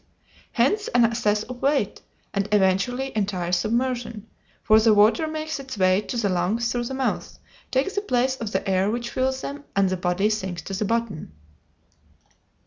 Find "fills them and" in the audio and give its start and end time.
9.11-9.91